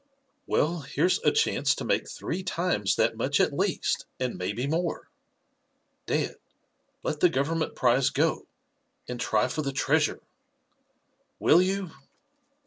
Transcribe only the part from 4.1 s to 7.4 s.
and maybe more. Dad, let the